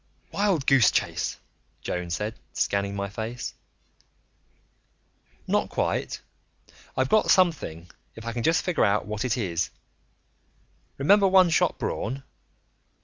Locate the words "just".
8.41-8.63